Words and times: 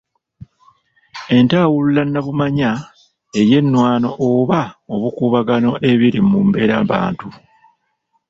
Entawulula 1.35 2.01
nnabumanya 2.05 2.71
ey’ennwano 3.39 4.09
oba 4.29 4.61
obukuubagano 4.93 5.71
ebiri 5.91 6.19
mu 6.29 6.37
mbeerabantu. 6.47 7.27